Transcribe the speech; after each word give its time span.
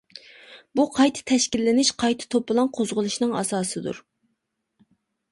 بۇ 0.77 0.83
قايتا 0.93 1.25
تەشكىللىنىش، 1.31 1.91
قايتا 2.03 2.27
توپىلاڭ 2.35 2.71
قوزغىلىشنىڭ 2.77 3.35
ئاساسىدۇر. 3.41 4.01